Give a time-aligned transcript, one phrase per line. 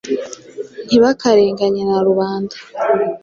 [0.87, 2.55] Ntibakarenganye na Rubanda!